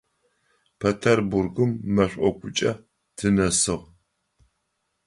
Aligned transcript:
Петербургым 0.79 1.71
мэшӏокукӏэ 1.95 2.71
тынэсыгъ. 3.15 3.77